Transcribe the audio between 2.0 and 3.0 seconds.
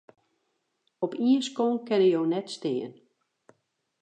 jo net stean.